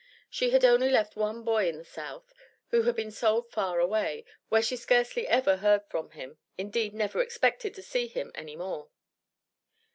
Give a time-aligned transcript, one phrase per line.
[0.31, 2.33] She had only left one boy in the South,
[2.69, 7.21] who had been sold far away, where she scarcely ever heard from him, indeed never
[7.21, 8.89] expected to see him any more.